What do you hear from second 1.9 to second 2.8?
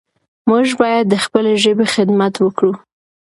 خدمت وکړو.